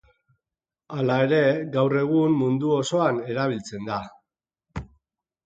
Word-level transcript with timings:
Hala 0.95 1.17
ere, 1.25 1.41
gaur 1.75 1.95
egun 1.99 2.33
mundu 2.39 2.73
osoan 2.79 3.21
erabiltzen 3.35 3.87
da. 3.93 4.01